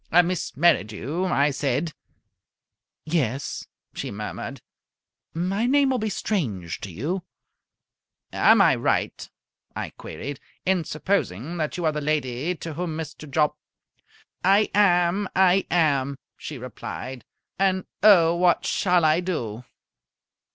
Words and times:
"Miss 0.23 0.57
Merridew?" 0.57 1.25
I 1.27 1.51
said. 1.51 1.93
"Yes," 3.05 3.67
she 3.93 4.09
murmured. 4.09 4.59
"My 5.35 5.67
name 5.67 5.91
will 5.91 5.99
be 5.99 6.09
strange 6.09 6.79
to 6.81 6.89
you." 6.89 7.21
"Am 8.33 8.63
I 8.63 8.73
right," 8.77 9.29
I 9.75 9.91
queried, 9.91 10.39
"in 10.65 10.85
supposing 10.85 11.57
that 11.57 11.77
you 11.77 11.85
are 11.85 11.91
the 11.91 12.01
lady 12.01 12.55
to 12.55 12.73
whom 12.73 12.97
Mr. 12.97 13.29
Jopp" 13.29 13.55
"I 14.57 14.71
am! 14.73 15.29
I 15.35 15.67
am!" 15.69 16.17
she 16.35 16.57
replied. 16.57 17.23
"And, 17.59 17.85
oh, 18.01 18.35
what 18.35 18.65
shall 18.65 19.05
I 19.05 19.19
do?" 19.19 19.63